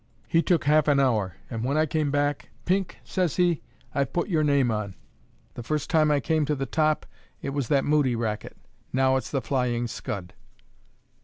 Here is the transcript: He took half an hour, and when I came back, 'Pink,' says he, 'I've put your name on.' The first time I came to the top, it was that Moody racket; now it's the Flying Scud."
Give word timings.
He 0.27 0.41
took 0.41 0.63
half 0.63 0.87
an 0.87 0.99
hour, 0.99 1.35
and 1.47 1.63
when 1.63 1.77
I 1.77 1.85
came 1.85 2.09
back, 2.09 2.49
'Pink,' 2.65 2.97
says 3.03 3.35
he, 3.35 3.61
'I've 3.93 4.11
put 4.13 4.29
your 4.29 4.43
name 4.43 4.71
on.' 4.71 4.95
The 5.53 5.61
first 5.61 5.91
time 5.91 6.09
I 6.09 6.19
came 6.19 6.43
to 6.45 6.55
the 6.55 6.65
top, 6.65 7.05
it 7.43 7.51
was 7.51 7.67
that 7.67 7.85
Moody 7.85 8.15
racket; 8.15 8.57
now 8.91 9.15
it's 9.15 9.29
the 9.29 9.43
Flying 9.43 9.85
Scud." 9.85 10.33